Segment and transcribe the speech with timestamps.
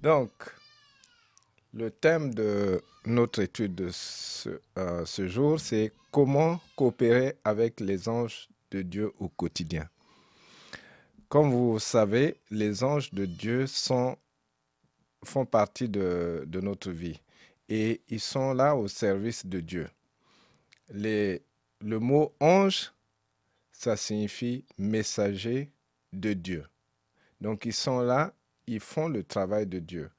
[0.00, 0.30] Donc,
[1.74, 8.08] le thème de notre étude de ce, euh, ce jour, c'est comment coopérer avec les
[8.08, 9.88] anges de Dieu au quotidien.
[11.28, 17.20] Comme vous savez, les anges de Dieu font partie de, notre vie
[17.68, 19.88] et ils sont là au service de Dieu.
[20.90, 21.40] Le
[21.82, 22.92] mot ange,
[23.72, 25.70] ça signifie messager
[26.14, 26.64] de Dieu.
[27.42, 28.32] Donc ils sont là,
[28.68, 30.10] ils font le travail de Dieu.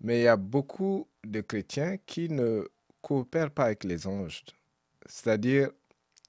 [0.00, 2.66] Mais il y a beaucoup de chrétiens qui ne
[3.02, 4.44] coopèrent pas avec les anges.
[5.06, 5.70] C'est-à-dire,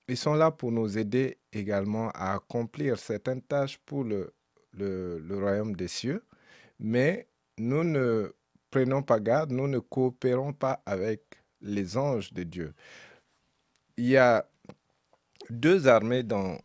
[0.07, 4.33] ils sont là pour nous aider également à accomplir certaines tâches pour le,
[4.73, 6.23] le, royaume des cieux,
[6.79, 8.31] mais nous ne
[8.69, 11.21] prenons pas garde, nous ne coopérons pas avec
[11.61, 12.73] les anges de Dieu.
[13.97, 14.47] Il y a
[15.49, 16.57] deux armées dans,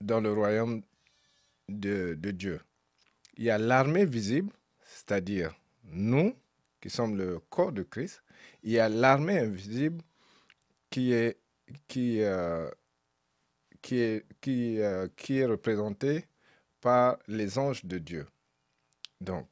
[0.00, 0.82] dans le royaume
[1.68, 2.60] de, de Dieu.
[3.36, 4.52] Il y a l'armée visible,
[4.84, 5.54] c'est-à-dire
[5.84, 6.34] nous,
[6.80, 8.22] qui sommes le corps de Christ.
[8.62, 10.02] Il y a l'armée invisible
[10.90, 11.38] qui est,
[11.88, 12.68] qui, euh,
[13.90, 16.26] est, euh, qui est représentée
[16.80, 18.26] par les anges de Dieu.
[19.20, 19.48] Donc,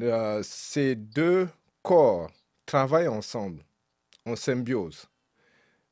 [0.00, 1.48] euh, ces deux
[1.82, 2.30] corps
[2.64, 3.62] travaillent ensemble,
[4.24, 5.06] en symbiose.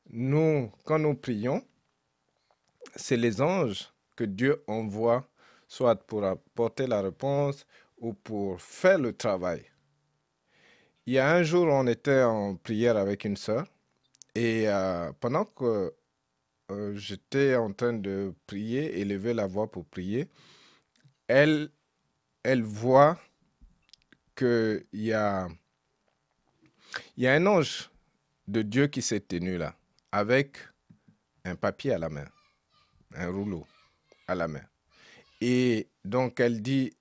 [0.09, 1.63] Nous, quand nous prions,
[2.95, 5.27] c'est les anges que Dieu envoie,
[5.71, 7.65] soit pour apporter la réponse
[7.97, 9.63] ou pour faire le travail.
[11.05, 13.65] Il y a un jour, on était en prière avec une sœur
[14.35, 15.93] et euh, pendant que
[16.71, 20.27] euh, j'étais en train de prier, élever la voix pour prier,
[21.27, 21.69] elle,
[22.43, 23.17] voit
[24.35, 25.47] qu'il y a
[27.17, 27.89] un ange
[28.45, 29.73] de Dieu qui s'est tenu là,
[30.11, 30.57] avec
[31.45, 32.27] un papier à la main,
[33.15, 33.65] un rouleau
[34.27, 34.70] à la main.
[35.41, 36.95] Et donc elle dit,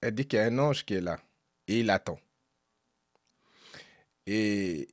[0.00, 1.20] elle dit qu'il y a un ange qui est là
[1.68, 2.18] et il attend.
[4.26, 4.88] Et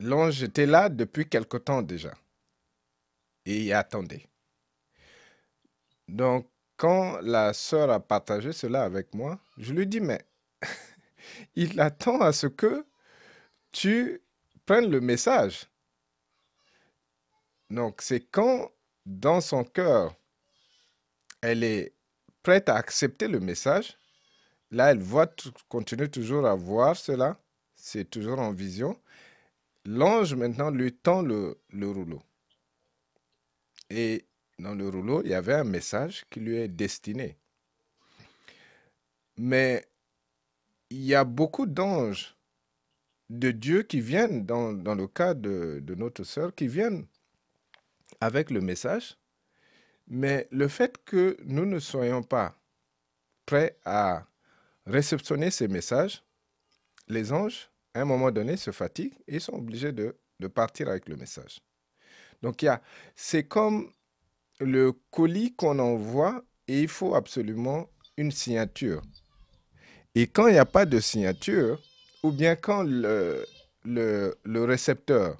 [0.00, 2.14] l'ange était là depuis quelque temps déjà.
[3.46, 4.26] Et il attendait.
[6.08, 10.24] Donc, quand la sœur a partagé cela avec moi, je lui dis, mais
[11.56, 12.86] il attend à ce que
[13.72, 14.22] tu
[14.64, 15.66] prennes le message.
[17.70, 18.70] Donc, c'est quand
[19.04, 20.14] dans son cœur,
[21.40, 21.92] elle est
[22.42, 23.98] prête à accepter le message,
[24.70, 25.30] là, elle voit,
[25.68, 27.38] continue toujours à voir cela,
[27.74, 28.98] c'est toujours en vision.
[29.84, 32.22] L'ange maintenant lui tend le, le rouleau.
[33.90, 34.26] Et
[34.58, 37.36] dans le rouleau, il y avait un message qui lui est destiné.
[39.36, 39.86] Mais
[40.90, 42.36] il y a beaucoup d'anges
[43.30, 47.06] de Dieu qui viennent, dans, dans le cas de, de notre sœur, qui viennent
[48.20, 49.16] avec le message.
[50.08, 52.56] Mais le fait que nous ne soyons pas
[53.44, 54.24] prêts à
[54.86, 56.22] réceptionner ces messages,
[57.08, 61.08] les anges, à un moment donné, se fatiguent et sont obligés de, de partir avec
[61.08, 61.60] le message.
[62.42, 62.64] Donc,
[63.14, 63.90] c'est comme
[64.60, 69.02] le colis qu'on envoie et il faut absolument une signature.
[70.14, 71.80] Et quand il n'y a pas de signature,
[72.22, 73.44] ou bien quand le,
[73.84, 75.36] le, le récepteur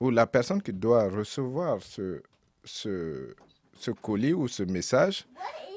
[0.00, 2.22] ou la personne qui doit recevoir ce,
[2.64, 3.34] ce,
[3.78, 5.24] ce colis ou ce message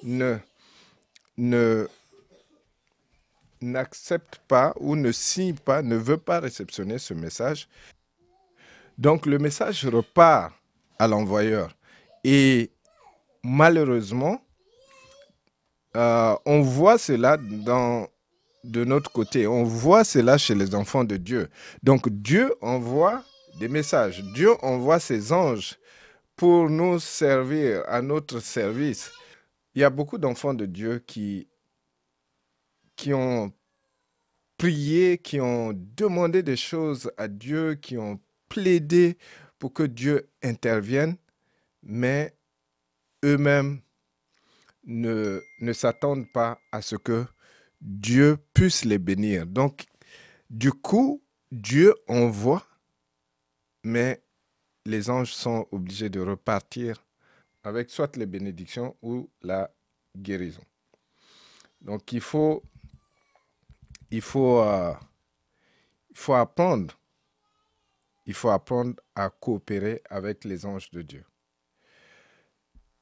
[0.03, 0.37] ne,
[1.37, 1.87] ne,
[3.61, 7.67] n'accepte pas ou ne signe pas, ne veut pas réceptionner ce message,
[8.97, 10.53] donc le message repart
[10.99, 11.75] à l'envoyeur.
[12.23, 12.69] Et
[13.43, 14.41] malheureusement,
[15.95, 18.07] euh, on voit cela dans,
[18.63, 19.47] de notre côté.
[19.47, 21.49] On voit cela chez les enfants de Dieu.
[21.83, 23.23] Donc Dieu envoie
[23.59, 24.23] des messages.
[24.33, 25.77] Dieu envoie ses anges
[26.41, 29.11] pour nous servir à notre service.
[29.75, 31.47] Il y a beaucoup d'enfants de Dieu qui,
[32.95, 33.53] qui ont
[34.57, 38.19] prié, qui ont demandé des choses à Dieu, qui ont
[38.49, 39.19] plaidé
[39.59, 41.15] pour que Dieu intervienne,
[41.83, 42.35] mais
[43.23, 43.81] eux-mêmes
[44.85, 47.23] ne, ne s'attendent pas à ce que
[47.81, 49.45] Dieu puisse les bénir.
[49.45, 49.85] Donc,
[50.49, 51.21] du coup,
[51.51, 52.65] Dieu envoie,
[53.83, 54.23] mais
[54.85, 57.03] les anges sont obligés de repartir
[57.63, 59.71] avec soit les bénédictions ou la
[60.17, 60.63] guérison.
[61.81, 62.63] Donc, il faut,
[64.61, 64.93] euh,
[66.29, 66.95] apprendre,
[69.15, 71.25] à coopérer avec les anges de Dieu.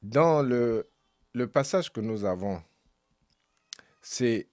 [0.01, 0.89] Dans le,
[1.33, 2.61] le passage que nous avons,
[4.01, 4.47] c'est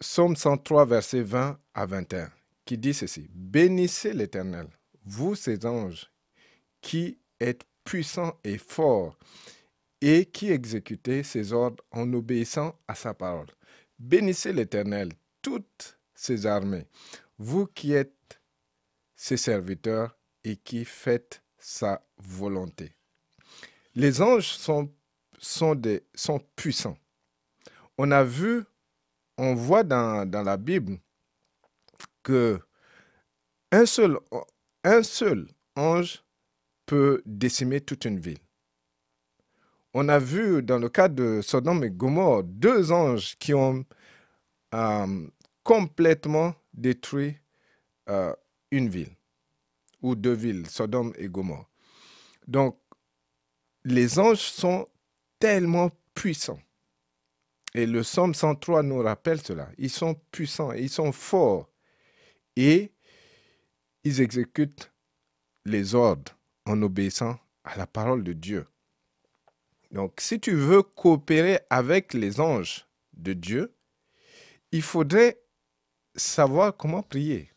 [0.00, 2.30] Psaume 103, verset 20 à 21,
[2.66, 3.28] qui dit ceci.
[3.30, 4.68] Bénissez l'Éternel,
[5.06, 6.10] vous ses anges,
[6.80, 9.16] qui êtes puissants et forts,
[10.00, 13.46] et qui exécutez ses ordres en obéissant à sa parole.
[13.98, 15.10] Bénissez l'Éternel,
[15.40, 16.86] toutes ses armées,
[17.38, 18.40] vous qui êtes
[19.14, 22.94] ses serviteurs et qui faites sa volonté.
[23.94, 24.90] Les anges sont
[26.54, 26.98] puissants.
[27.96, 28.64] On a vu,
[29.38, 30.98] on voit dans, dans la Bible
[32.22, 32.60] que
[33.72, 34.18] un seul,
[34.86, 36.24] un seul ange
[36.86, 38.38] peut décimer toute une ville.
[39.92, 43.84] On a vu dans le cas de Sodome et Gomorre deux anges qui ont
[44.74, 45.26] euh,
[45.64, 47.36] complètement détruit
[48.08, 48.32] euh,
[48.70, 49.10] une ville
[50.02, 51.68] ou deux villes, Sodome et Gomorre.
[52.46, 52.78] Donc,
[53.84, 54.86] les anges sont
[55.40, 56.60] tellement puissants.
[57.74, 59.68] Et le psaume 103 nous rappelle cela.
[59.78, 61.68] Ils sont puissants, ils sont forts
[62.54, 62.92] et
[64.06, 64.92] ils exécutent
[65.64, 68.64] les ordres en obéissant à la parole de Dieu.
[69.90, 73.74] Donc, si tu veux coopérer avec les anges de Dieu,
[74.70, 75.40] il faudrait
[76.14, 77.50] savoir comment prier.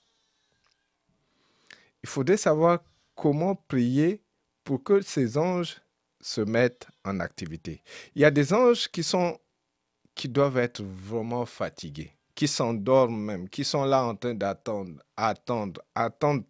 [2.02, 2.80] Il faudrait savoir
[3.14, 4.24] comment prier
[4.64, 5.80] pour que ces anges
[6.20, 7.84] se mettent en activité.
[8.16, 9.40] Il y a des anges qui sont
[10.16, 15.82] qui doivent être vraiment fatigués, qui s'endorment même, qui sont là en train d'attendre, attendre,
[15.94, 16.46] attendre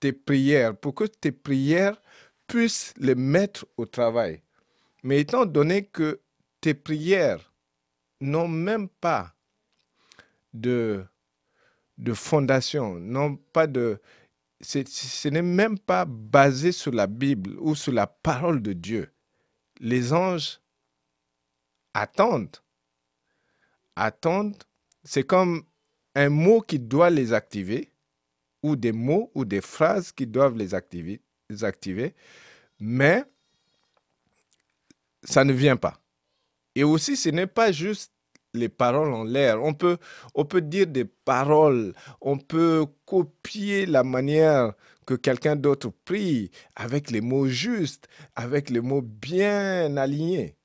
[0.00, 2.02] tes prières pour que tes prières
[2.48, 4.42] puissent les mettre au travail.
[5.04, 6.20] Mais étant donné que
[6.60, 7.54] tes prières
[8.20, 9.32] n'ont même pas
[10.52, 11.04] de,
[11.96, 14.00] de fondation, n'ont pas de...
[14.60, 19.12] Ce n'est même pas basé sur la Bible ou sur la parole de Dieu.
[19.78, 20.58] Les anges
[21.94, 22.56] attendent.
[23.94, 24.64] Attendent.
[25.04, 25.64] C'est comme
[26.14, 27.92] un mot qui doit les activer
[28.62, 32.14] ou des mots ou des phrases qui doivent les activer, les activer
[32.80, 33.24] mais
[35.22, 36.00] ça ne vient pas.
[36.74, 38.12] Et aussi, ce n'est pas juste
[38.54, 39.62] les paroles en l'air.
[39.62, 39.98] On peut,
[40.34, 44.72] on peut dire des paroles, on peut copier la manière
[45.06, 50.56] que quelqu'un d'autre prie avec les mots justes, avec les mots bien alignés.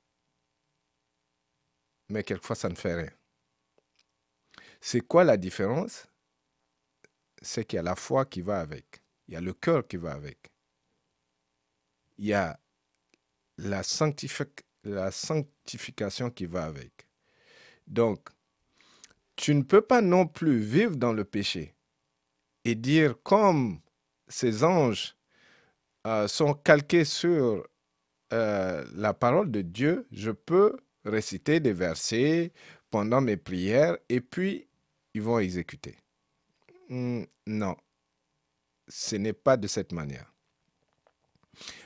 [2.09, 3.11] Mais quelquefois, ça ne fait rien.
[4.87, 6.05] C'est quoi la différence?
[7.41, 9.01] C'est qu'il y a la foi qui va avec.
[9.27, 10.51] Il y a le cœur qui va avec.
[12.19, 12.59] Il y a
[13.57, 17.07] la, sanctification qui va avec.
[17.87, 18.29] Donc,
[19.35, 21.73] tu ne peux pas non plus vivre dans le péché
[22.63, 23.81] et dire comme
[24.27, 25.15] ces anges
[26.05, 27.67] euh, sont calqués sur
[28.33, 32.53] euh, la parole de Dieu, je peux réciter des versets
[32.91, 34.67] pendant mes prières et puis
[35.15, 35.97] ils vont exécuter.
[36.89, 37.75] Hmm, non,
[38.87, 40.31] ce n'est pas de cette manière.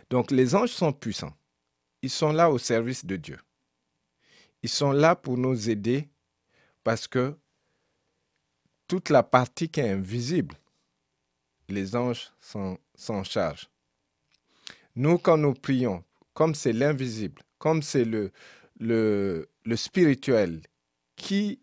[0.09, 1.33] Donc les anges sont puissants
[2.01, 3.39] ils sont là au service de Dieu.
[4.63, 6.09] Ils sont là pour nous aider
[6.83, 7.35] parce que
[8.87, 10.55] toute la partie qui est invisible,
[11.67, 13.69] les anges s'en chargent.
[14.95, 16.03] Nous, quand nous prions,
[16.33, 18.31] comme c'est l'invisible, comme c'est le,
[18.79, 20.61] le, le, spirituel
[21.15, 21.59] qui,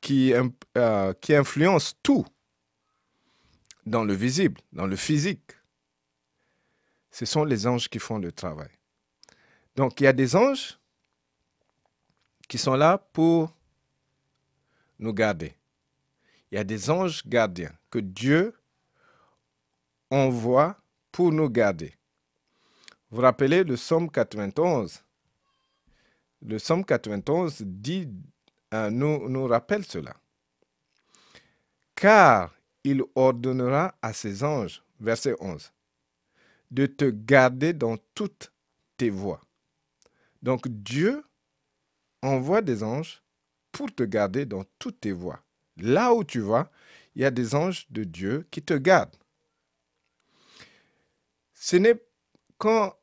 [0.00, 0.32] qui,
[0.76, 2.26] euh, qui influence tout
[3.86, 5.52] dans le visible, dans le physique,
[7.10, 8.70] ce sont les anges qui font le travail.
[9.76, 10.78] Donc, il y a des anges
[12.48, 13.54] qui sont là pour
[14.98, 15.54] nous garder.
[16.50, 18.54] Il y a des anges gardiens que Dieu
[20.10, 20.80] envoie
[21.12, 21.94] pour nous garder.
[23.10, 25.02] Vous vous rappelez le psaume 91
[26.42, 28.08] Le psaume 91 dit,
[28.74, 30.14] euh, nous, nous rappelle cela.
[31.94, 35.72] Car il ordonnera à ses anges, verset 11,
[36.70, 38.52] de te garder dans toutes
[38.96, 39.40] tes voies.
[40.42, 41.24] Donc Dieu
[42.22, 43.22] envoie des anges
[43.72, 45.42] pour te garder dans toutes tes voies.
[45.76, 46.70] Là où tu vas,
[47.14, 49.16] il y a des anges de Dieu qui te gardent.
[51.54, 52.00] Ce n'est
[52.58, 52.94] quand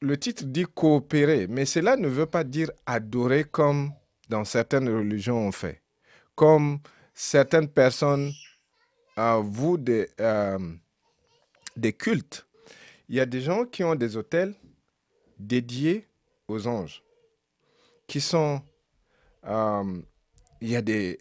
[0.00, 3.92] le titre dit coopérer, mais cela ne veut pas dire adorer comme
[4.28, 5.82] dans certaines religions on fait.
[6.34, 6.80] Comme
[7.12, 8.32] certaines personnes
[9.16, 10.58] avouent des, euh,
[11.76, 12.46] des cultes.
[13.08, 14.54] Il y a des gens qui ont des hôtels
[15.38, 16.08] dédiés
[16.48, 17.02] aux anges,
[18.06, 18.62] qui sont...
[19.46, 20.00] Euh,
[20.60, 21.18] il y a des...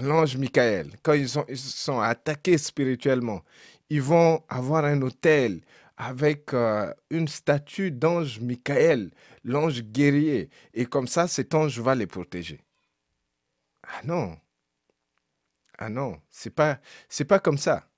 [0.00, 3.42] L'ange Michael, quand ils sont, ils sont attaqués spirituellement,
[3.88, 5.60] ils vont avoir un hôtel
[5.96, 9.10] avec euh, une statue d'ange Michael,
[9.44, 10.50] l'ange guerrier.
[10.74, 12.60] Et comme ça, cet ange va les protéger.
[13.82, 14.36] Ah non.
[15.78, 17.88] Ah non, c'est pas, c'est pas comme ça.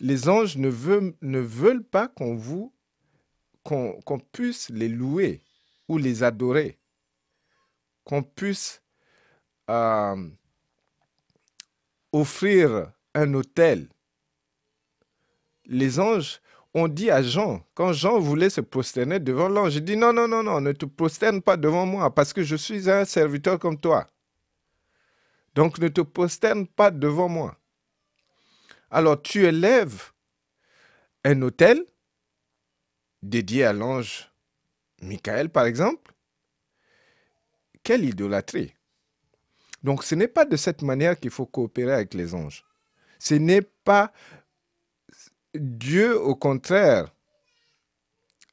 [0.00, 2.74] Les anges ne veulent, pas qu'on vous,
[3.62, 5.42] qu'on puisse les louer
[5.88, 6.78] ou les adorer,
[8.04, 8.82] qu'on puisse
[9.70, 10.28] euh,
[12.12, 13.88] offrir un hôtel,
[15.66, 16.40] les anges
[16.74, 20.26] ont dit à Jean, quand Jean voulait se prosterner devant l'ange, il dit non, non,
[20.26, 23.78] non, non, ne te prosterne pas devant moi parce que je suis un serviteur comme
[23.78, 24.08] toi.
[25.54, 27.56] Donc ne te prosterne pas devant moi.
[28.90, 30.10] Alors tu élèves
[31.24, 31.84] un hôtel
[33.22, 34.30] dédié à l'ange
[35.00, 36.12] Michael, par exemple.
[37.82, 38.74] Quelle idolâtrie.
[39.82, 42.64] Donc ce n'est pas de cette manière qu'il faut coopérer avec les anges.
[43.18, 44.12] Ce n'est pas
[45.54, 47.14] Dieu, au contraire,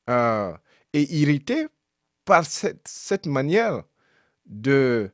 [0.09, 0.53] euh,
[0.93, 1.67] est irrité
[2.25, 3.83] par cette, manière
[4.45, 5.11] de,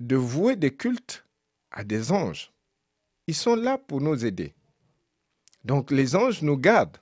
[0.00, 1.26] de vouer des cultes
[1.70, 2.52] à des anges.
[3.26, 4.54] Ils sont là pour nous aider.
[5.64, 6.98] Donc les anges nous gardent.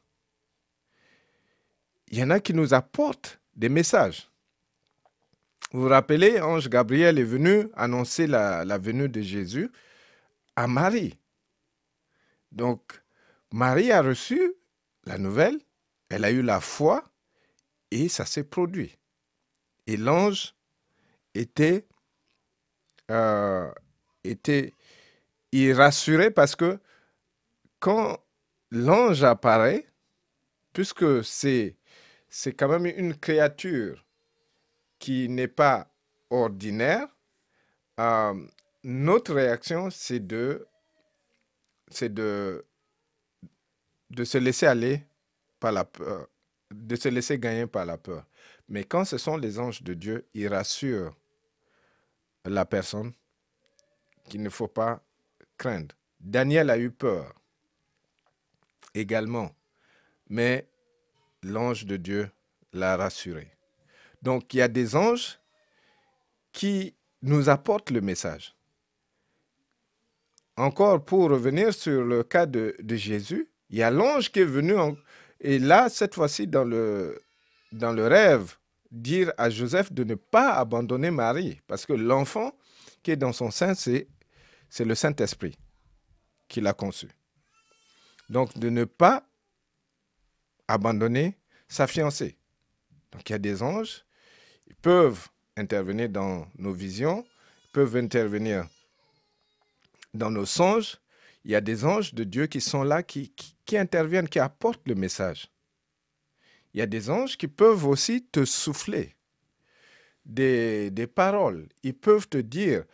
[2.08, 4.30] Il y en a qui nous apportent des messages.
[5.72, 9.70] Vous vous rappelez, ange Gabriel est venu annoncer la, la venue de Jésus
[10.54, 11.18] à Marie.
[12.52, 13.02] Donc,
[13.56, 14.52] Marie a reçu
[15.04, 15.58] la nouvelle,
[16.10, 17.10] elle a eu la foi
[17.90, 18.98] et ça s'est produit.
[19.86, 20.54] Et l'ange
[21.34, 21.86] était,
[23.10, 23.72] euh,
[24.24, 24.74] était
[25.52, 26.78] il rassuré parce que
[27.80, 28.22] quand
[28.70, 29.86] l'ange apparaît,
[30.74, 31.78] puisque c'est,
[32.58, 34.04] quand même une créature
[34.98, 35.90] qui n'est pas
[36.28, 37.08] ordinaire,
[38.00, 38.34] euh,
[38.84, 40.66] notre réaction, c'est de
[44.10, 45.02] de se laisser aller
[45.60, 46.28] par la peur,
[46.70, 48.24] de se laisser gagner par la peur.
[48.68, 51.16] Mais quand ce sont les anges de Dieu, ils rassurent
[52.44, 53.12] la personne
[54.28, 55.02] qu'il ne faut pas
[55.56, 55.94] craindre.
[56.20, 57.32] Daniel a eu peur
[58.94, 59.54] également,
[60.28, 60.68] mais
[61.42, 62.30] l'ange de Dieu
[62.72, 63.52] l'a rassuré.
[64.22, 65.38] Donc il y a des anges
[66.52, 68.56] qui nous apportent le message.
[70.56, 74.74] Encore pour revenir sur le cas de, Jésus, il y a l'ange qui est venu,
[75.40, 77.18] et là, cette fois-ci, dans le,
[77.72, 78.56] dans le rêve,
[78.90, 82.52] dire à Joseph de ne pas abandonner Marie, parce que l'enfant
[83.02, 84.08] qui est dans son sein, c'est,
[84.68, 85.56] c'est le Saint-Esprit
[86.48, 87.08] qui l'a conçu.
[88.28, 89.24] Donc, de ne pas
[90.68, 92.36] abandonner sa fiancée.
[93.12, 94.04] Donc, il y a des anges,
[94.66, 97.24] ils peuvent intervenir dans nos visions,
[97.64, 98.66] ils peuvent intervenir
[100.14, 100.98] dans nos songes,
[101.46, 103.32] il y a des anges de Dieu qui sont là, qui,
[103.74, 105.48] interviennent, qui apportent le message.
[106.74, 109.14] Il y a des anges qui peuvent aussi te souffler
[110.24, 111.68] des, des paroles.
[111.84, 112.84] Ils peuvent te dire,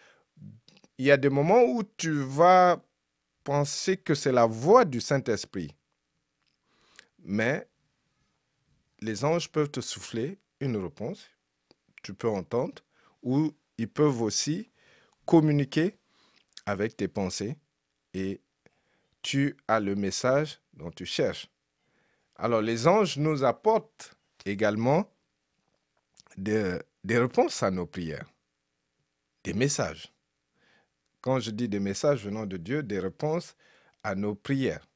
[0.98, 2.84] il y a des moments où tu vas
[3.42, 5.74] penser que c'est la voix du Saint-Esprit.
[7.20, 7.66] Mais
[9.00, 11.26] les anges peuvent te souffler une réponse,
[12.02, 12.82] tu peux entendre,
[13.22, 14.70] ou ils peuvent aussi
[15.24, 15.96] communiquer
[16.66, 17.56] avec tes pensées
[18.14, 18.40] et
[19.22, 21.48] tu as le message dont tu cherches.
[22.36, 24.14] Alors les anges nous apportent
[24.44, 25.08] également
[26.36, 28.28] des, réponses à nos prières,
[29.44, 30.12] des messages.
[31.20, 33.54] Quand je dis des messages venant de Dieu, des réponses
[34.02, 34.88] à nos prières.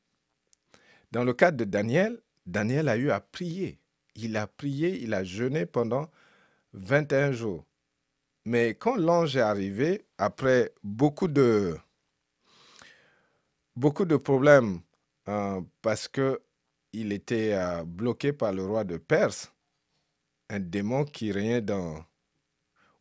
[1.12, 3.78] Dans le cas de Daniel, Daniel a eu à prier.
[4.16, 6.11] Il a prié, il a jeûné pendant
[6.73, 7.64] 21 jours.
[8.44, 11.76] Mais quand l'ange est arrivé, après beaucoup de,
[13.76, 14.80] beaucoup de problèmes
[15.28, 16.40] euh, parce que
[16.92, 19.52] il était euh, bloqué par le roi de Perse,
[20.49, 22.02] un démon qui régnait dans,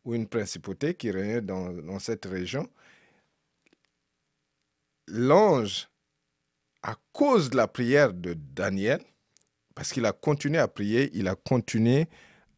[0.04, 2.68] ou une principauté qui régnait dans, cette région.
[5.08, 5.88] L'ange,
[6.82, 9.00] à cause de la prière de Daniel,
[9.74, 12.06] parce qu'il a continué à prier, il a continué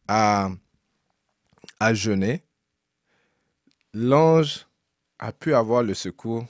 [0.07, 0.49] à,
[1.79, 2.43] à jeûner,
[3.93, 4.67] l'ange
[5.19, 6.45] a pu avoir le secours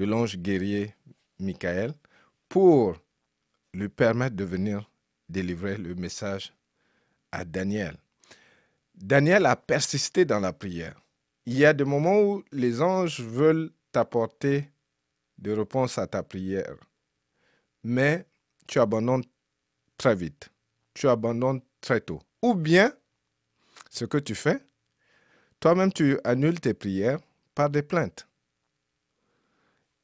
[0.00, 0.94] de l'ange guerrier
[1.38, 1.92] Michael
[2.48, 2.96] pour
[3.74, 4.90] lui permettre de venir
[5.28, 6.54] délivrer le message
[7.30, 7.98] à Daniel.
[8.94, 10.98] Daniel a persisté dans la prière.
[11.44, 14.70] Il y a des moments où les anges veulent t'apporter
[15.36, 16.76] des réponses à ta prière,
[17.84, 18.26] mais
[18.66, 19.24] tu abandonnes
[19.98, 20.48] très vite,
[20.94, 22.22] tu abandonnes très tôt.
[22.40, 22.90] Ou bien,
[23.90, 24.64] ce que tu fais,
[25.60, 27.20] toi-même tu annules tes prières
[27.54, 28.29] par des plaintes.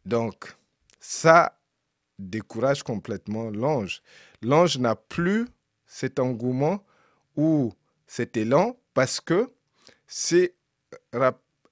[0.06, 0.56] Donc,
[1.00, 1.58] ça
[2.18, 4.02] décourage complètement l'ange.
[4.40, 5.46] L'ange n'a plus
[5.84, 6.84] cet engouement
[7.36, 7.74] ou
[8.06, 9.52] cet élan parce que
[10.06, 10.54] c'est...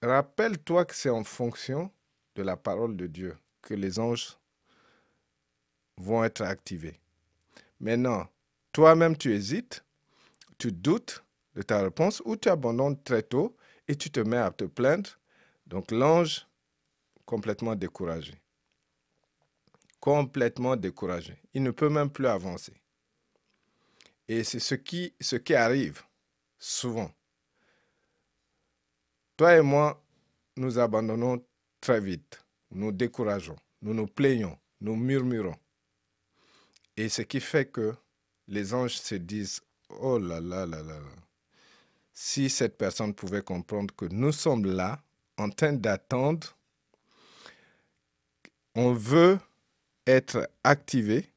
[0.02, 1.90] Rappelle-toi que c'est en fonction
[2.34, 4.36] de la parole de Dieu que les anges
[5.96, 7.00] vont être activés.
[7.80, 8.26] Maintenant,
[8.72, 9.84] toi-même, tu hésites,
[10.58, 11.24] tu doutes
[11.54, 15.10] de ta réponse ou tu abandonnes très tôt et tu te mets à te plaindre.
[15.66, 16.46] Donc l'ange,
[17.24, 18.34] complètement découragé.
[20.00, 21.36] Complètement découragé.
[21.54, 22.74] Il ne peut même plus avancer.
[24.28, 26.02] Et c'est ce qui, ce qui arrive
[26.58, 27.10] souvent.
[29.36, 30.02] Toi et moi,
[30.56, 31.44] nous abandonnons
[31.80, 32.44] très vite.
[32.70, 35.56] Nous décourageons, nous nous plaignons, nous murmurons.
[36.96, 37.94] Et ce qui fait que
[38.48, 41.24] les anges se disent, oh là là là là là,
[42.12, 45.02] si cette personne pouvait comprendre que nous sommes là
[45.36, 46.56] en train d'attendre,
[48.74, 49.38] on veut
[50.06, 51.30] être activé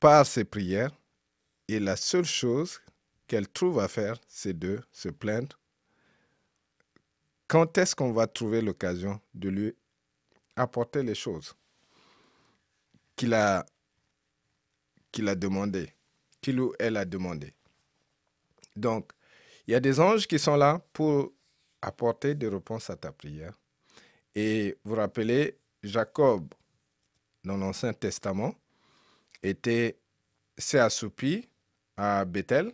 [0.00, 0.92] par ces prières
[1.68, 2.80] et la seule chose
[3.26, 5.58] qu'elle trouve à faire, c'est de se plaindre.
[7.48, 9.76] Quand est-ce qu'on va trouver l'occasion de lui
[10.56, 11.54] apporter les choses
[13.14, 13.64] qu'il a,
[15.12, 15.92] qu'il a demandées,
[16.40, 17.52] qu'il ou elle a demandé?
[18.74, 19.12] Donc,
[19.66, 21.32] il y a des anges qui sont là pour
[21.82, 23.54] apporter des réponses à ta prière.
[24.34, 26.52] Et vous rappelez, Jacob,
[27.44, 28.54] dans l'Ancien Testament,
[29.42, 29.98] était
[30.58, 31.48] s'est assoupi
[31.96, 32.72] à Bethel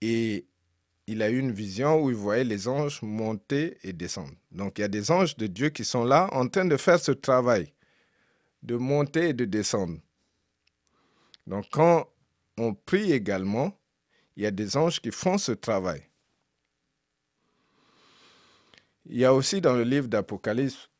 [0.00, 0.46] et
[1.06, 4.34] il a eu une vision où il voyait les anges monter et descendre.
[4.52, 7.00] Donc il y a des anges de Dieu qui sont là en train de faire
[7.00, 7.72] ce travail,
[8.62, 9.98] de monter et de descendre.
[11.46, 12.08] Donc quand
[12.58, 13.76] on prie également,
[14.36, 16.02] il y a des anges qui font ce travail.
[19.06, 20.90] Il y a aussi dans le livre d'Apocalypse,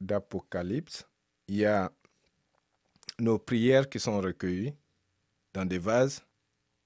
[0.00, 1.06] d'Apocalypse,
[1.48, 1.92] il y a
[3.18, 4.74] nos prières qui sont recueillies
[5.54, 6.22] dans des vases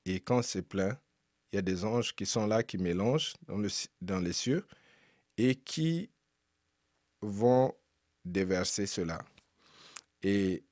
[0.04, 0.96] et quand c'est plein,
[1.52, 3.68] il y a des anges qui sont là, qui mélangent dans, le,
[4.00, 4.64] dans les cieux
[5.36, 6.10] et qui
[7.20, 7.74] vont
[8.24, 9.24] déverser cela.
[10.22, 10.62] Et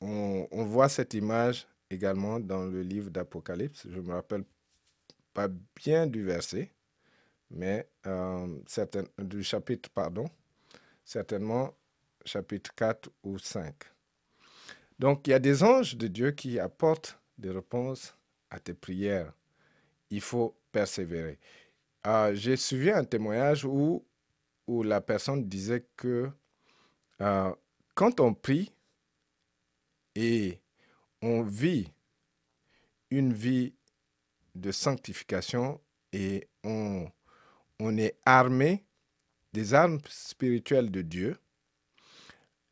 [0.00, 3.86] on, voit cette image également dans le livre d'Apocalypse.
[3.88, 4.44] Je ne me rappelle
[5.34, 6.70] pas bien du verset,
[7.50, 8.46] mais euh,
[9.18, 10.28] du chapitre, pardon,
[11.08, 11.74] certainement
[12.26, 13.74] chapitre 4 ou 5.
[14.98, 18.14] Donc il y a des anges de Dieu qui apportent des réponses
[18.50, 19.32] à tes prières
[20.10, 21.38] il faut persévérer.
[22.06, 24.04] Euh, J'ai suivi un témoignage où,
[24.66, 26.30] où la personne disait que
[27.20, 27.54] euh,
[27.94, 28.72] quand on prie
[30.14, 30.60] et
[31.22, 31.92] on vit
[33.10, 33.74] une vie
[34.54, 35.80] de sanctification
[36.12, 37.10] et on,
[37.80, 38.84] on est armé
[39.52, 41.38] des armes spirituelles de Dieu,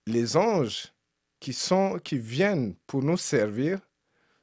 [0.06, 0.92] les anges
[1.40, 1.56] qui,
[2.04, 3.80] qui viennent pour nous servir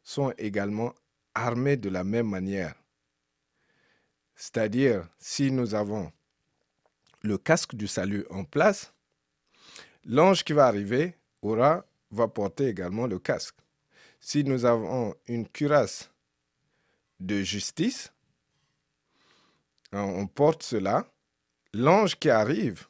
[0.03, 0.93] sont également
[1.35, 2.75] armés de la même manière.
[4.35, 6.11] C'est-à-dire, si nous avons
[7.21, 8.93] le casque du salut en place,
[10.05, 13.55] l'ange qui va arriver aura, va porter également le casque.
[14.19, 16.11] Si nous avons une cuirasse
[17.19, 18.11] de justice,
[19.91, 21.07] on porte cela,
[21.73, 22.87] l'ange qui arrive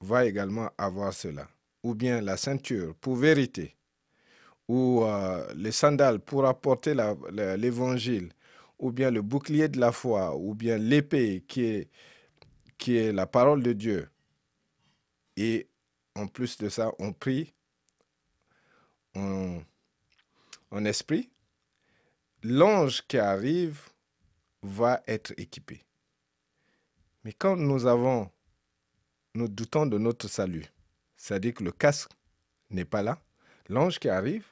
[0.00, 1.48] va également avoir cela.
[1.82, 3.76] Ou bien la ceinture pour vérité,
[4.68, 6.94] ou euh, les sandales pour apporter
[7.56, 8.32] l'évangile,
[8.78, 11.88] ou bien le bouclier de la foi, ou bien l'épée qui
[12.86, 14.08] est, la parole de Dieu.
[15.36, 15.68] Et
[16.14, 17.52] en plus de ça, on prie
[19.14, 21.30] en esprit.
[22.42, 23.80] L'ange qui arrive
[24.62, 25.82] va être équipé.
[27.26, 28.30] Mais quand nous avons,
[29.34, 30.64] nous doutons de notre salut,
[31.16, 32.12] c'est-à-dire que le casque
[32.70, 33.20] n'est pas là,
[33.68, 34.46] l'ange qui arrive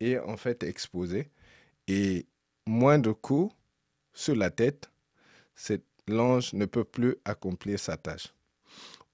[0.00, 1.30] est en fait exposé
[1.86, 2.26] et
[2.66, 3.52] moindre coup
[4.14, 4.90] sur la tête,
[6.06, 8.32] l'ange ne peut plus accomplir sa tâche.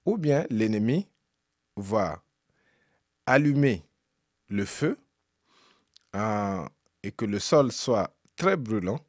[0.05, 1.05] Ou bien l'ennemi
[1.75, 2.23] va
[3.25, 3.83] allumer
[4.47, 4.97] le feu
[6.15, 6.65] euh,
[7.03, 9.01] et que le sol soit très brûlant.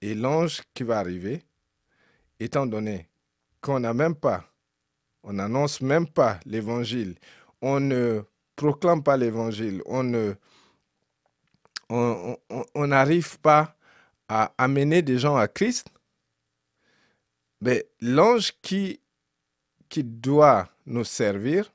[0.00, 1.44] Et l'ange qui va arriver,
[2.40, 3.08] étant donné
[3.60, 4.44] qu'on n'a même pas,
[5.22, 7.16] on n'annonce même pas l'évangile,
[7.60, 8.22] on ne
[8.56, 10.36] proclame pas l'évangile, on
[12.76, 13.76] n'arrive pas
[14.28, 15.88] à amener des gens à Christ,
[17.60, 19.00] mais l'ange qui,
[19.88, 21.72] qui doit nous servir,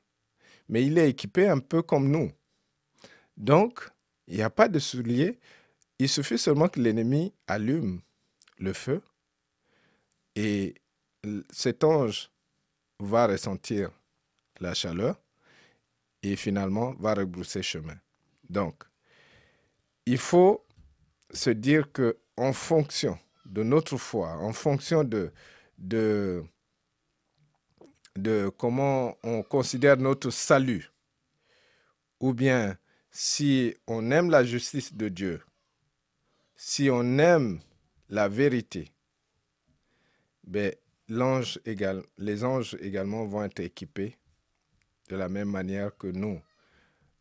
[0.70, 2.32] mais il est équipé un peu comme nous.
[3.36, 3.90] Donc,
[4.28, 5.40] il n'y a pas de souliers.
[6.00, 8.02] Il suffit seulement que l'ennemi allume
[8.58, 9.02] le feu
[10.36, 10.76] et
[11.52, 12.32] cet ange
[13.00, 13.92] va ressentir
[14.60, 15.22] la chaleur
[16.22, 17.98] et finalement va rebrousser chemin.
[18.50, 18.84] Donc,
[20.06, 20.66] il faut
[21.32, 25.32] se dire que en fonction de notre foi, en fonction de,
[25.78, 26.44] de,
[28.16, 30.92] de comment on considère notre salut,
[32.20, 32.78] ou bien
[33.12, 35.42] si on aime la justice de Dieu,
[36.56, 37.60] si on aime
[38.10, 38.92] la vérité,
[40.44, 40.74] ben,
[41.08, 44.18] les anges également vont être équipés
[45.10, 46.42] de la même manière que nous.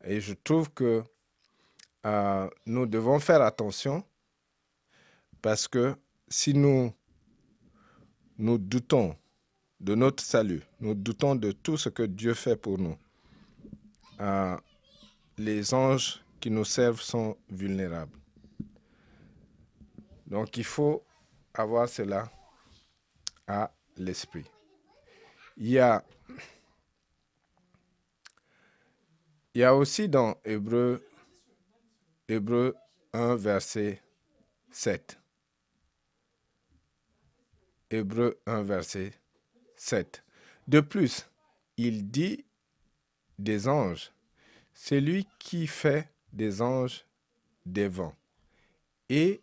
[0.05, 1.03] Et je trouve que
[2.07, 4.05] euh, nous devons faire attention
[5.41, 5.95] parce que
[6.29, 6.93] si nous
[8.39, 9.17] nous doutons
[9.81, 12.97] de notre salut, nous doutons de tout ce que Dieu fait pour nous,
[14.21, 14.57] euh,
[15.39, 18.17] les anges qui nous servent sont vulnérables.
[20.27, 21.05] Donc il faut
[21.55, 22.31] avoir cela
[23.47, 24.51] à l'esprit.
[25.57, 26.05] Il y a,
[29.75, 31.07] aussi dans Hébreu,
[32.29, 32.75] Hébreu
[33.13, 34.03] 1, verset
[34.71, 35.19] 7.
[37.91, 39.13] Hébreu 1, verset
[39.77, 40.25] 7.
[40.67, 41.29] De plus,
[41.77, 42.45] il dit
[43.39, 44.13] des anges,
[44.73, 47.05] c'est lui qui fait des anges
[47.67, 48.17] des vents
[49.09, 49.43] et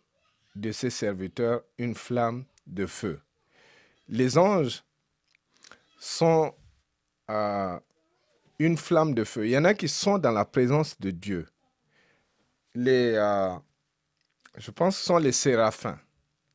[0.56, 3.20] de ses serviteurs une flamme de feu.
[4.10, 4.82] Les anges
[6.00, 6.52] sont
[7.30, 7.78] euh,
[8.58, 9.46] une flamme de feu.
[9.46, 11.46] Il y en a qui sont dans la présence de Dieu.
[12.74, 13.54] Les, euh,
[14.56, 16.00] je pense que ce sont les séraphins.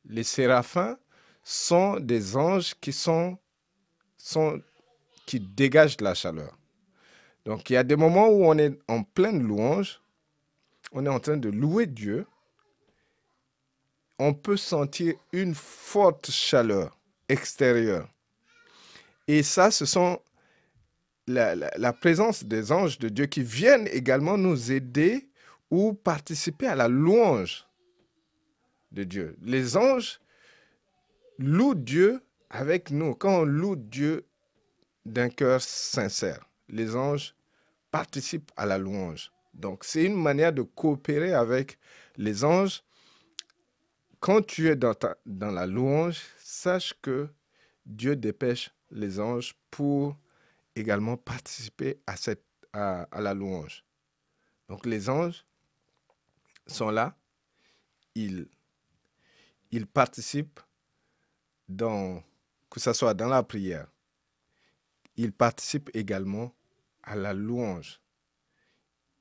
[0.04, 0.98] Les séraphins
[1.42, 3.38] sont des anges qui sont,
[4.18, 4.60] sont
[5.24, 6.58] qui dégagent de la chaleur.
[7.46, 10.02] Donc il y a des moments où on est en pleine louange,
[10.92, 12.26] on est en train de louer Dieu,
[14.18, 16.96] on peut sentir une forte chaleur
[17.28, 18.08] extérieure.
[19.28, 20.20] Et ça, ce sont
[21.26, 25.28] la, présence des anges de Dieu qui viennent également nous aider
[25.70, 27.66] ou participer à la louange
[28.92, 29.36] de Dieu.
[29.42, 30.20] Les anges
[31.38, 33.14] louent Dieu avec nous.
[33.14, 34.24] Quand on loue Dieu
[35.04, 37.34] d'un cœur sincère, les anges
[37.90, 39.32] participent à la louange.
[39.54, 41.78] Donc c'est une manière de coopérer avec
[42.16, 42.82] les anges
[44.20, 46.20] quand tu es dans, dans la louange,
[46.66, 47.28] sache que
[47.84, 50.16] Dieu dépêche les anges pour
[50.74, 53.84] également participer à, cette, à, la louange.
[54.68, 55.46] Donc les anges
[56.66, 57.16] sont là,
[58.16, 58.48] ils,
[59.70, 60.58] ils participent
[61.68, 62.20] dans,
[62.68, 63.86] que ce soit dans la prière,
[65.14, 66.52] ils participent également
[67.04, 68.00] à la louange.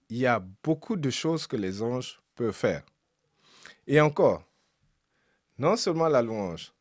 [0.09, 2.83] Il y a beaucoup de choses que les anges peuvent faire.
[3.85, 4.43] Et encore,
[5.59, 6.74] non seulement la louange,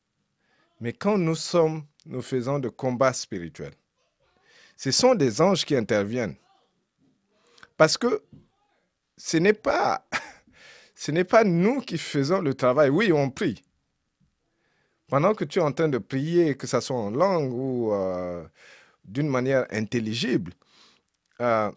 [0.80, 3.74] mais quand nous sommes, nous faisons de combats spirituels,
[4.76, 6.36] ce sont des anges qui interviennent.
[7.76, 8.22] Parce que
[9.16, 10.06] ce n'est pas,
[10.94, 12.90] ce n'est pas nous qui faisons le travail.
[12.90, 13.62] Oui, on prie.
[15.08, 18.44] Pendant que tu es en train de prier, que ce soit en langue ou euh,
[19.04, 20.52] d'une manière intelligible,
[21.40, 21.70] euh,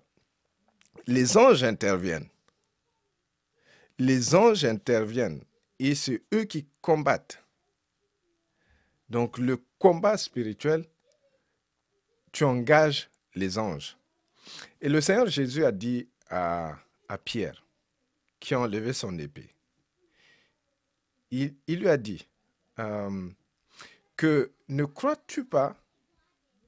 [1.06, 2.30] les anges interviennent.
[4.00, 5.44] Les anges interviennent
[5.80, 7.44] et c'est eux qui combattent.
[9.10, 10.86] Donc le combat spirituel,
[12.32, 13.98] tu engages les anges.
[14.82, 16.78] Et le Seigneur Jésus a dit à,
[17.24, 17.66] Pierre,
[18.40, 19.50] qui a enlevé son épée,
[21.32, 22.28] il, lui a dit
[22.80, 23.30] euh,
[24.16, 25.76] que ne crois-tu pas,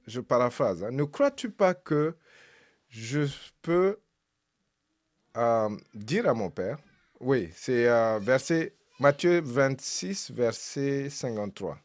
[0.08, 2.16] je paraphrase, hein, ne crois-tu pas que
[2.90, 3.28] je
[3.62, 4.00] peux
[5.38, 6.78] euh, dire à mon Père,
[7.20, 11.78] oui, c'est euh, verset Matthieu 26, verset 53.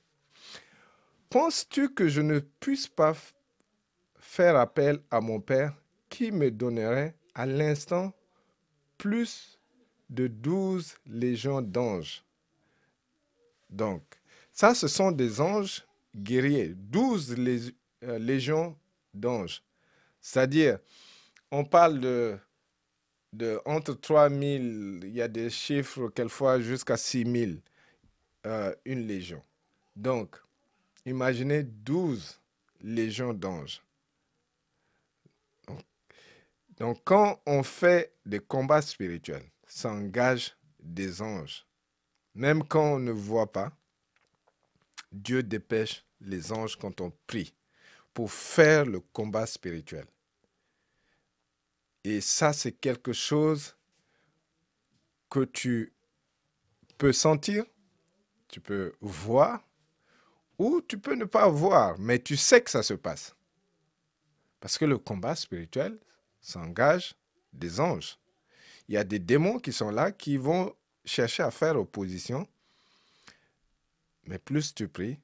[1.34, 3.12] Penses-tu que je ne puisse pas
[4.20, 5.74] faire appel à mon Père
[6.08, 8.14] qui me donnerait à l'instant
[8.98, 9.58] plus
[10.08, 12.24] de douze légions d'anges?
[13.68, 14.04] Donc,
[14.52, 18.78] ça, ce sont des anges guerriers, douze euh, légions
[19.12, 19.60] d'anges.
[20.20, 20.78] C'est-à-dire,
[21.50, 22.38] on parle de
[23.32, 27.60] de entre 3000, il y a des chiffres quelquefois jusqu'à 6000,
[28.46, 29.42] euh, une légion.
[29.96, 30.43] Donc,
[31.04, 32.40] imaginez 12
[32.80, 33.82] légions d'anges.
[36.76, 41.66] Donc, quand on fait des combats spirituels, ça engage des anges.
[42.34, 43.72] Même quand on ne voit pas,
[45.12, 47.54] Dieu dépêche les anges quand on prie
[48.12, 50.06] pour faire le combat spirituel.
[52.02, 53.76] Et ça, c'est quelque chose
[55.30, 55.92] que tu
[56.98, 57.64] peux sentir,
[58.48, 59.66] tu peux voir,
[60.58, 63.34] ou tu peux ne pas voir, mais tu sais que ça se passe.
[64.60, 65.98] Parce que le combat spirituel
[66.40, 67.14] s'engage
[67.52, 68.18] des anges.
[68.88, 72.46] Il y a des démons qui sont là, qui vont chercher à faire opposition.
[74.24, 75.18] Mais plus tu pries,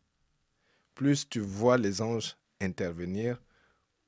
[0.95, 3.41] plus tu vois les anges intervenir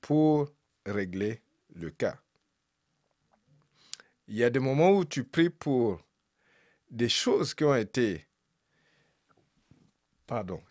[0.01, 0.53] pour
[0.85, 1.41] régler
[1.75, 2.19] le cas.
[4.29, 6.01] Il y a des moments où tu pries pour
[6.91, 8.27] des choses qui ont été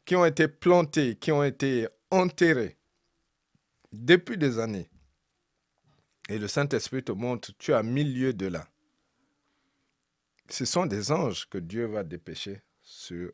[0.06, 2.78] qui ont été plantés, qui ont été enterrés
[3.91, 4.89] depuis des années.
[6.30, 8.67] Et le Saint-Esprit te montre, tu as mille lieues de là.
[10.50, 13.32] Ce sont des anges que Dieu va dépêcher sur,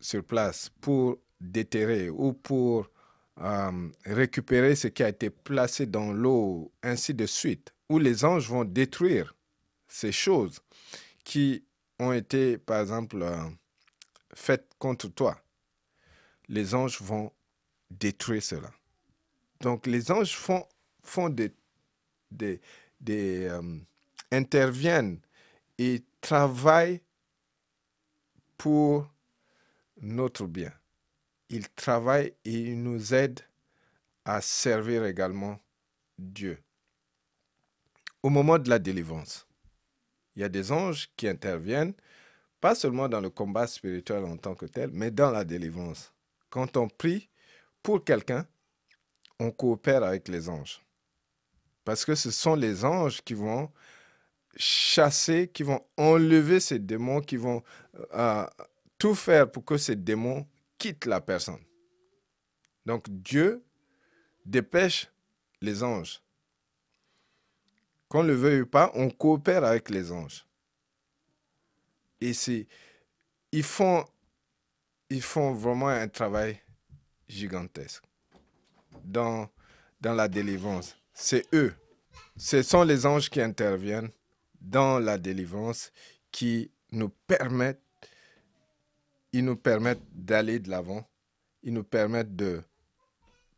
[0.00, 2.88] sur place pour déterrer ou pour
[3.40, 8.48] euh, récupérer ce qui a été placé dans l'eau, ainsi de suite, où les anges
[8.48, 9.34] vont détruire
[9.88, 10.60] ces choses
[11.24, 11.64] qui
[11.98, 13.48] ont été, par exemple, euh,
[14.34, 15.40] faites contre toi.
[16.48, 17.32] Les anges vont
[17.90, 18.70] détruire cela.
[19.60, 20.66] Donc les anges font,
[21.02, 21.52] font des,
[23.10, 23.78] euh,
[24.30, 25.20] interviennent
[25.78, 27.00] et travaillent
[28.56, 29.08] pour
[30.00, 30.72] notre bien
[31.52, 33.40] il travaille et il nous aide
[34.24, 35.60] à servir également
[36.18, 36.58] Dieu.
[38.22, 39.46] Au moment de la délivrance,
[40.34, 41.94] il y a des anges qui interviennent,
[42.62, 46.12] pas seulement dans le combat spirituel en tant que tel, mais dans la délivrance.
[46.48, 47.28] Quand on prie
[47.82, 48.46] pour quelqu'un,
[49.40, 50.80] on coopère avec les anges.
[51.84, 53.68] Parce que ce sont les anges qui vont
[54.54, 57.64] chasser, qui vont enlever ces démons, qui vont
[58.14, 58.46] euh,
[58.96, 60.46] tout faire pour que ces démons
[60.78, 61.64] quitte la personne.
[62.86, 63.64] Donc Dieu
[64.46, 65.10] dépêche
[65.60, 66.22] les anges.
[68.08, 70.46] Qu'on le veuille pas, on coopère avec les anges.
[72.22, 72.66] Et c'est,
[73.50, 74.04] ils font,
[75.10, 76.60] ils font vraiment un travail
[77.28, 78.04] gigantesque
[79.04, 79.48] dans,
[80.00, 80.96] dans la délivrance.
[81.12, 81.74] C'est eux,
[82.36, 84.10] ce sont les anges qui interviennent
[84.60, 85.92] dans la délivrance
[86.30, 87.82] qui nous permettent
[89.32, 91.08] ils nous permettent d'aller de l'avant.
[91.62, 92.62] Ils nous permettent de,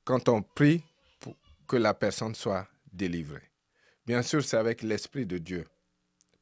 [0.05, 0.83] quand on prie,
[1.18, 1.35] pour
[1.66, 3.50] que la personne soit délivrée.
[4.07, 5.66] Bien sûr, c'est avec l'Esprit de Dieu.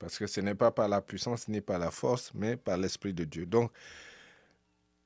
[0.03, 3.15] Parce que ce n'est pas par la puissance ni par la force, mais par l'Esprit
[3.15, 3.47] de Dieu.
[3.47, 3.71] Donc,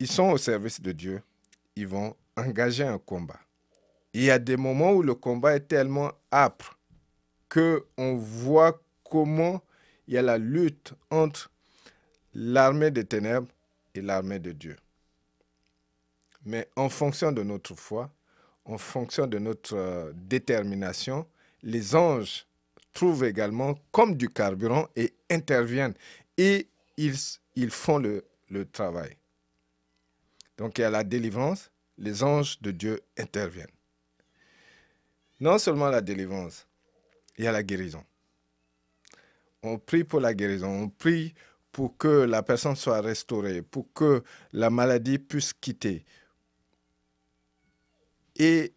[0.00, 1.22] ils sont au service de Dieu.
[1.76, 3.38] Ils vont engager un combat.
[4.14, 6.78] Il y a des moments où le combat est tellement âpre
[7.50, 9.62] qu'on voit comment
[10.08, 11.50] il y a la lutte entre
[12.34, 13.48] l'armée des ténèbres
[14.00, 14.76] l'armée de Dieu.
[16.44, 18.10] Mais en fonction de notre foi,
[18.64, 21.26] en fonction de notre euh, détermination,
[21.62, 22.46] les anges
[22.96, 25.94] trouvent également comme du carburant et interviennent.
[26.38, 27.14] Et ils,
[27.54, 29.18] ils font le, le travail.
[30.56, 33.66] Donc il y a la délivrance, les anges de Dieu interviennent.
[35.40, 36.66] Non seulement la délivrance,
[37.36, 38.02] il y a la guérison.
[39.62, 41.34] On prie pour la guérison, on prie
[41.72, 44.22] pour que la personne soit restaurée, pour que
[44.54, 46.06] la maladie puisse quitter.
[48.36, 48.72] Et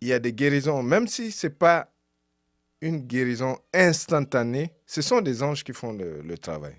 [0.00, 1.92] il y a des guérisons, même si ce n'est pas
[2.80, 6.76] une guérison instantanée, ce sont des anges qui font le, travail.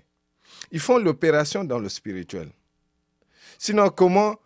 [0.70, 2.50] Ils font l'opération dans le spirituel.
[3.58, 4.36] Sinon, comment,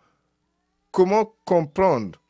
[0.91, 2.21] comment comprendre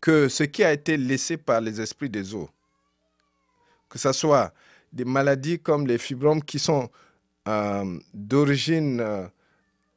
[0.00, 2.50] que ce qui a été laissé par les esprits des eaux,
[3.88, 4.52] que ce soit
[4.92, 6.90] des maladies comme les fibromes qui sont
[7.48, 9.26] euh, d'origine euh,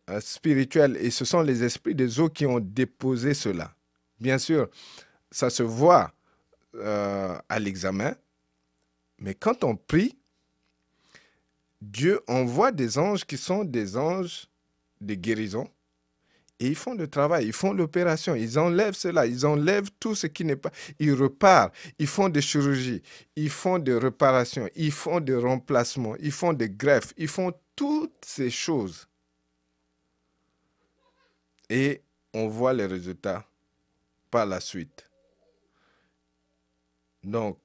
[0.09, 3.73] euh, spirituelle et ce sont les esprits des eaux qui ont déposé cela.
[4.19, 4.69] Bien sûr,
[5.31, 6.14] ça se voit
[6.83, 8.15] à l'examen,
[9.19, 10.17] mais quand on prie,
[11.81, 14.47] Dieu envoie des anges qui sont des anges
[15.01, 15.69] de guérison
[16.59, 20.27] et ils font le travail, ils font l'opération, ils enlèvent cela, ils enlèvent tout ce
[20.27, 20.71] qui n'est pas.
[20.99, 23.01] Ils repartent, ils font des chirurgies,
[23.35, 28.23] ils font des réparations, ils font des remplacements, ils font des greffes, ils font toutes
[28.25, 29.07] ces choses.
[31.69, 32.01] Et
[32.33, 33.45] on voit les résultats
[34.31, 35.09] par la suite.
[37.25, 37.57] Donc,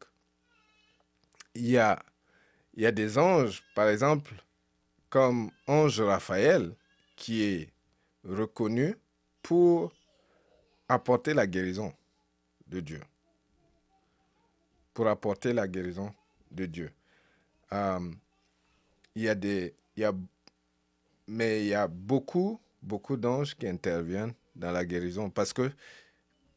[1.55, 2.03] il y a,
[2.75, 4.33] des anges, par exemple,
[5.11, 6.75] comme ange Raphaël,
[7.15, 7.69] qui est
[8.25, 8.97] reconnu
[9.43, 9.93] pour
[10.89, 11.93] apporter la guérison
[12.69, 13.03] de Dieu.
[14.95, 16.15] Pour apporter la guérison
[16.51, 16.91] de Dieu.
[17.73, 18.11] Euh,
[19.15, 19.29] y
[21.27, 25.71] mais il y a beaucoup, beaucoup d'anges qui interviennent dans la guérison parce que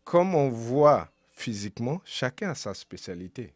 [0.05, 3.53] comme on voit physiquement, chacun a sa spécialité.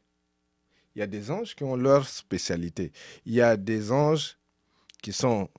[0.95, 2.91] Il y a des anges qui ont leur spécialité.
[3.25, 4.37] Il y a des anges
[5.01, 5.49] qui sont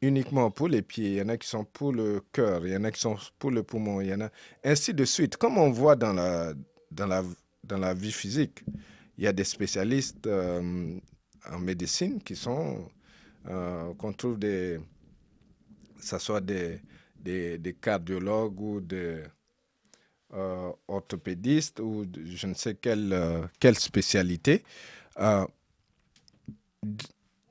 [0.00, 2.76] uniquement pour les pieds, il y en a qui sont pour le cœur, il y
[2.76, 4.30] en a qui sont pour le poumon, il y en a
[4.64, 5.36] ainsi de suite.
[5.36, 6.54] Comme on voit dans la,
[6.90, 7.22] dans la,
[7.64, 8.64] dans la vie physique,
[9.18, 10.98] il y a des spécialistes euh,
[11.50, 12.88] en médecine qui sont,
[13.48, 14.78] euh, qu'on trouve des,
[16.00, 16.80] ça soit des,
[17.18, 19.22] des, des cardiologues ou des
[20.34, 24.64] euh, orthopédistes ou je ne sais quelle, quelle spécialité.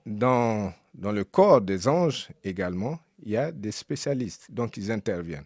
[0.06, 5.46] dans dans le corps des anges également, il y a des spécialistes, donc ils interviennent.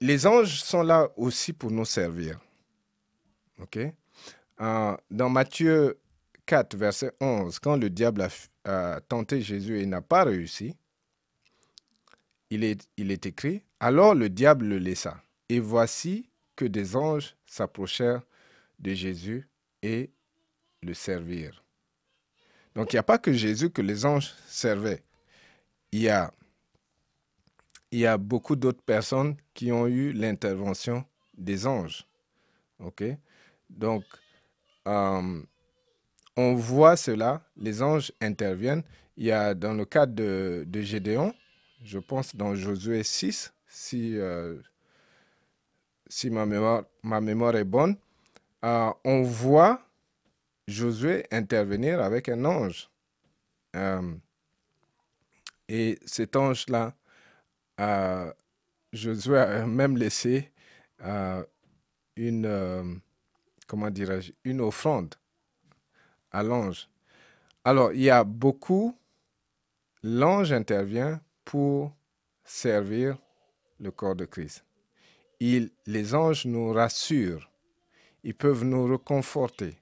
[0.00, 2.40] Les anges sont là aussi pour nous servir.
[3.60, 3.78] OK?
[4.60, 5.98] Euh, Dans Matthieu
[6.46, 8.28] 4, verset 11, quand le diable
[8.64, 10.76] a, tenté Jésus et n'a pas réussi,
[12.50, 15.20] il est, il est écrit, alors le diable le laissa.
[15.48, 18.22] Et voici que des anges s'approchèrent
[18.78, 19.48] de Jésus
[19.82, 20.12] et
[20.82, 21.64] le servirent.
[22.76, 25.02] Donc il n'y a pas que Jésus que les anges servaient.
[25.90, 26.32] Il y a,
[28.18, 31.04] beaucoup d'autres personnes qui ont eu l'intervention
[31.36, 32.06] des anges.
[32.78, 33.02] OK?
[33.68, 34.04] Donc,
[34.86, 35.42] euh,
[36.36, 38.84] on voit cela, les anges interviennent.
[39.16, 41.34] Il y a dans le cas de, Gédéon,
[41.82, 44.60] je pense dans Josué 6, si, euh,
[46.06, 47.96] si ma, mémoire, est bonne,
[48.64, 49.82] euh, on voit
[50.68, 52.90] Josué intervenir avec un ange.
[53.74, 54.14] Euh,
[55.68, 56.94] et cet ange-là,
[58.92, 60.52] Josué a même laissé
[62.16, 63.00] une,
[63.66, 65.14] comment dirais-je, une offrande
[66.30, 66.88] à l'ange.
[67.64, 68.96] Alors, il y a beaucoup,
[70.02, 71.92] l'ange intervient pour
[72.44, 73.16] servir
[73.82, 74.64] le corps de Christ.
[75.40, 77.50] Il, les anges nous rassurent,
[78.22, 79.76] ils peuvent nous reconforter.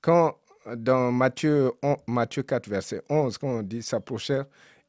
[0.00, 0.36] Quand
[0.76, 1.72] dans Matthieu,
[2.06, 4.42] Matthieu 4, verset 11, quand on dit s'approcher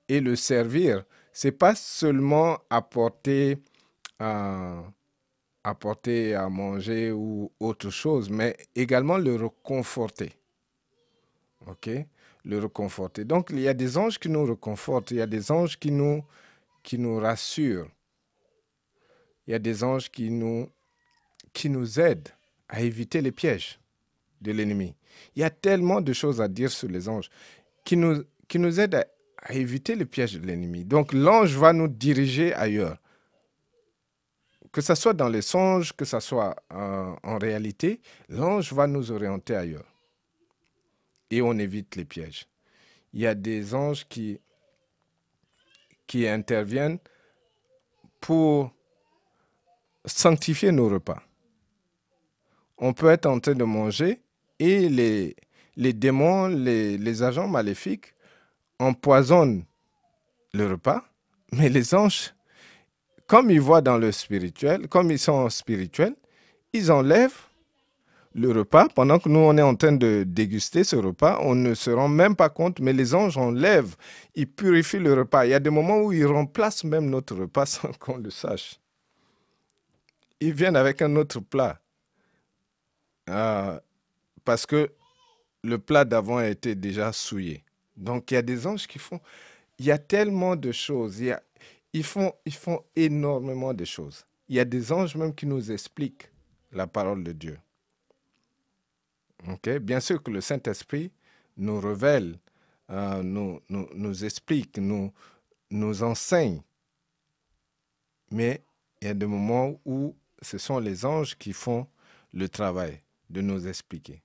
[0.07, 3.57] et le servir, c'est pas seulement apporter,
[4.21, 4.81] euh,
[5.63, 10.33] apporter à manger ou autre chose, mais également le reconforter.
[11.67, 11.89] OK?
[12.45, 13.25] Le reconforter.
[13.25, 15.91] Donc, il y a des anges qui nous reconfortent, il y a des anges qui
[15.91, 16.23] nous,
[16.83, 17.87] qui nous rassurent.
[19.49, 20.69] Il y a des anges qui nous,
[21.53, 22.29] qui nous aident
[22.67, 23.79] à éviter les pièges
[24.41, 24.93] de l'ennemi.
[25.35, 27.31] Il y a tellement de choses à dire sur les anges
[27.83, 29.03] qui nous, qui nous aident
[29.41, 30.85] à, éviter les pièges de l'ennemi.
[30.85, 32.99] Donc l'ange va nous diriger ailleurs.
[34.71, 39.11] Que ce soit dans les songes, que ce soit euh, en réalité, l'ange va nous
[39.11, 39.91] orienter ailleurs
[41.31, 42.45] et on évite les pièges.
[43.13, 44.39] Il y a des anges qui,
[46.05, 46.99] qui interviennent
[48.21, 48.75] pour
[50.09, 51.21] sanctifier nos repas.
[52.77, 54.21] On peut être en train de manger
[54.59, 58.13] et les, démons, les, les agents maléfiques
[58.79, 59.65] empoisonnent
[60.53, 61.03] le repas,
[61.51, 62.33] mais les anges,
[63.27, 66.15] comme ils voient dans le spirituel, comme ils sont spirituels,
[66.73, 67.49] ils enlèvent
[68.35, 71.73] le repas, pendant que nous, on est en train de déguster ce repas, on ne
[71.73, 73.95] se rend même pas compte, mais les anges enlèvent,
[74.35, 75.45] ils purifient le repas.
[75.45, 78.79] Il y a des moments où ils remplacent même notre repas sans qu'on le sache.
[80.39, 81.79] Ils viennent avec un autre plat.
[83.27, 83.81] Ah,
[84.45, 84.91] parce que
[85.63, 87.63] le plat d'avant a été déjà souillé.
[87.95, 89.19] Donc il y a des anges qui font...
[89.77, 91.19] Il y a tellement de choses.
[91.19, 91.37] Il
[91.93, 94.25] ils, font, ils font énormément de choses.
[94.47, 96.29] Il y a des anges même qui nous expliquent
[96.71, 97.57] la parole de Dieu.
[99.81, 101.11] Bien sûr que le Saint-Esprit
[101.57, 102.37] nous révèle,
[102.89, 105.13] euh, nous, nous, explique, nous,
[105.69, 106.61] nous enseigne.
[108.31, 108.61] Mais
[109.01, 111.87] il y a des moments où ce sont les anges qui font
[112.33, 114.21] le travail de nous expliquer.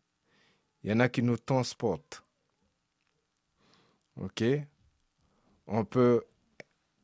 [0.82, 2.22] Il y en a qui nous transportent.
[4.20, 4.44] OK?
[5.66, 6.22] On peut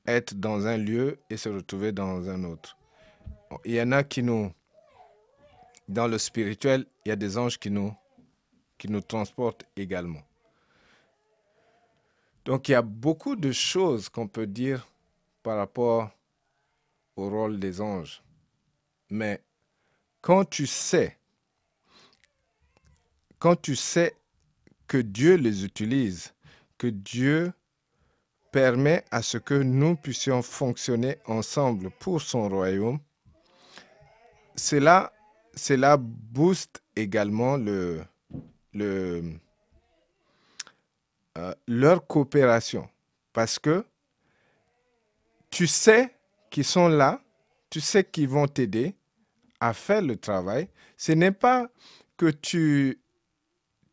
[0.06, 2.76] être dans un lieu et se retrouver dans un autre.
[3.64, 4.52] Il y en a qui nous...
[5.88, 7.92] Dans le spirituel, il y a des anges qui nous
[8.80, 10.22] qui nous transporte également.
[12.46, 14.88] Donc il y a beaucoup de choses qu'on peut dire
[15.42, 16.10] par rapport
[17.16, 18.22] au rôle des anges.
[19.10, 19.42] Mais
[20.20, 21.18] quand tu sais,
[23.38, 24.14] quand tu sais
[24.86, 26.32] que Dieu les utilise,
[26.78, 27.52] que Dieu
[28.52, 32.98] permet à ce que nous puissions fonctionner ensemble pour son royaume,
[34.56, 35.12] cela,
[35.54, 38.04] cela booste également le,
[38.76, 39.22] euh,
[41.66, 42.88] leur coopération.
[43.32, 43.84] Parce que
[45.50, 46.14] tu sais
[46.50, 47.20] qu'ils sont là,
[47.70, 48.94] tu sais qu'ils vont t'aider
[49.60, 50.68] à faire le travail.
[50.96, 51.70] Ce n'est pas
[52.16, 53.00] que tu,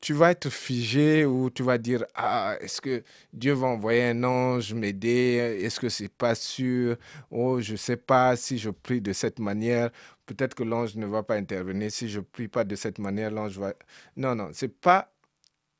[0.01, 3.03] tu vas être figé ou tu vas dire Ah, est-ce que
[3.33, 5.59] Dieu va envoyer un ange m'aider?
[5.61, 6.97] Est-ce que c'est pas sûr?
[7.31, 9.91] Oh, je sais pas si je prie de cette manière
[10.27, 11.91] peut-être que l'ange ne va pas intervenir.
[11.91, 13.73] Si je prie pas de cette manière, l'ange va.
[14.15, 15.11] Non, non, c'est pas,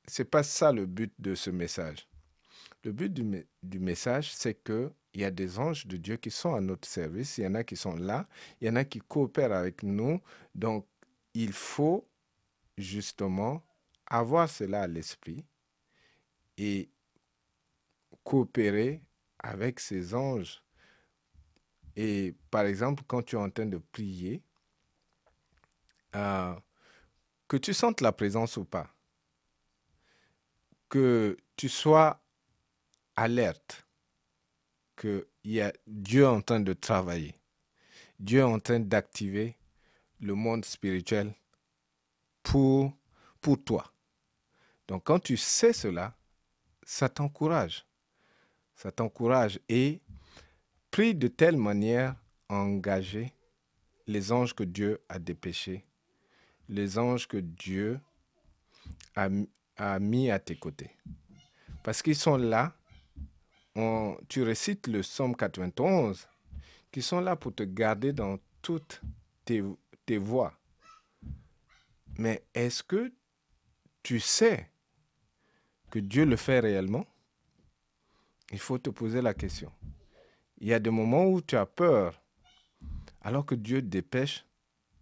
[0.07, 2.07] c'est pas ça le but de ce message.
[2.83, 6.29] Le but du, du message, c'est que il y a des anges de Dieu qui
[6.29, 7.39] sont à notre service.
[7.39, 8.27] Il y en a qui sont là.
[8.61, 10.21] Il y en a qui coopèrent avec nous.
[10.53, 10.85] Donc,
[11.33, 12.07] il faut
[12.77, 13.63] justement
[14.05, 15.43] avoir cela à l'esprit
[16.59, 16.91] et
[18.23, 19.01] coopérer
[19.39, 20.61] avec ces anges.
[21.95, 24.43] Et par exemple, quand tu es en train de prier,
[26.15, 26.53] euh,
[27.47, 28.93] que tu sentes la présence ou pas,
[30.89, 32.21] que tu sois
[33.15, 33.86] alerte,
[34.97, 37.35] qu'il y a Dieu en train de travailler,
[38.19, 39.55] Dieu en train d'activer
[40.19, 41.33] le monde spirituel
[42.43, 42.91] pour,
[43.39, 43.93] pour toi.
[44.87, 46.15] Donc quand tu sais cela,
[46.83, 47.85] ça t'encourage.
[48.75, 50.01] Ça t'encourage et
[50.91, 52.15] prie de telle manière
[52.49, 53.33] à engager
[54.05, 55.85] les anges que Dieu a dépêchés,
[56.69, 57.99] les anges que Dieu
[59.15, 60.91] a mis à tes côtés.
[61.83, 62.75] Parce qu'ils sont là,
[64.27, 66.27] tu récites le psaume 91,
[66.91, 69.01] qui sont là pour te garder dans toutes
[69.45, 69.63] tes,
[70.05, 70.53] tes voies.
[72.17, 73.13] Mais est-ce que
[74.01, 74.69] tu sais
[75.91, 77.05] que Dieu le fait réellement?
[78.51, 79.71] Il faut te poser la question.
[80.59, 82.19] Il y a des moments où tu as peur,
[83.21, 84.45] alors que Dieu dépêche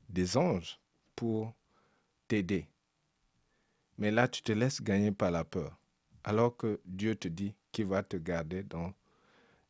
[0.09, 0.80] des anges
[1.15, 1.53] pour
[2.28, 2.67] t'aider.
[3.97, 5.80] Mais là, tu te laisses gagner par la peur,
[6.23, 8.93] alors que Dieu te dit qu'il va te garder dans,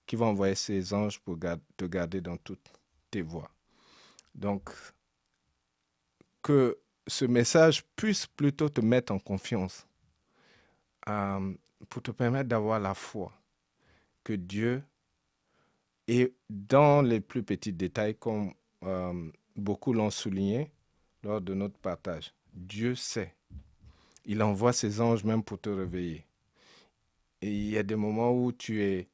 [0.06, 1.40] qu'il va envoyer ses anges pour
[1.76, 2.72] te garder dans toutes
[3.10, 3.50] tes voies.
[4.36, 4.70] Donc,
[6.44, 6.78] que
[7.08, 9.88] ce message puisse plutôt te mettre en confiance
[11.10, 11.52] euh,
[11.90, 13.34] pour te permettre d'avoir la foi
[14.24, 14.84] que Dieu
[16.08, 18.54] est dans les plus petits détails, comme
[18.84, 20.72] euh, beaucoup l'ont souligné
[21.24, 22.36] lors de notre partage.
[22.54, 23.34] Dieu sait.
[24.26, 26.24] Il envoie ses anges même pour te réveiller.
[27.48, 29.08] Il y a des moments où tu es,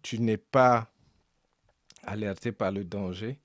[0.00, 0.90] tu n'es pas
[2.02, 3.38] alerté par le danger.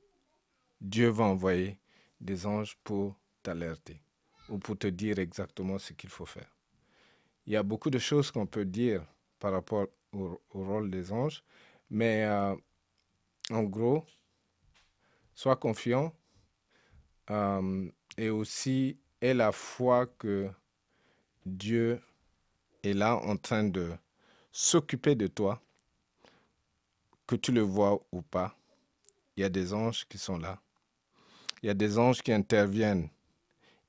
[0.79, 1.77] Dieu va envoyer
[2.21, 4.01] des anges pour t'alerter
[4.47, 6.49] ou pour te dire exactement ce qu'il faut faire.
[7.45, 9.05] Il y a beaucoup de choses qu'on peut dire
[9.39, 11.43] par rapport au, rôle des anges,
[11.89, 12.55] mais euh,
[13.49, 14.05] en gros,
[15.35, 16.15] sois confiant
[17.29, 20.49] euh, et aussi aie la foi que
[21.45, 22.01] Dieu
[22.83, 23.91] est là en train de
[24.53, 25.61] s'occuper de toi,
[27.27, 28.55] que tu le vois ou pas.
[29.35, 30.61] Il y a des anges qui sont là.
[31.61, 33.09] Il y a des anges qui interviennent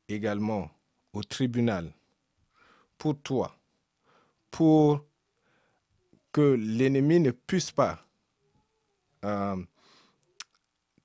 [0.09, 0.71] également
[1.13, 1.93] au tribunal
[2.97, 3.57] pour toi,
[4.51, 5.05] pour
[6.33, 8.05] que l'ennemi ne puisse pas
[9.25, 9.63] euh,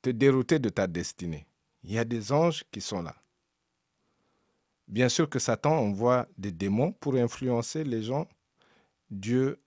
[0.02, 1.46] te dérouter de ta destinée.
[1.84, 3.16] Il y a des anges qui sont là.
[4.88, 8.28] Bien sûr que Satan envoie des démons pour influencer les gens.
[9.10, 9.60] Dieu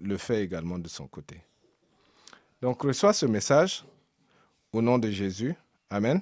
[0.00, 1.40] le fait également de son côté.
[2.62, 3.84] Donc reçois ce message
[4.72, 5.54] au nom de Jésus.
[5.90, 6.20] Amen.